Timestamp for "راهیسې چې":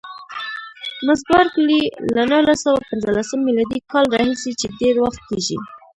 4.15-4.67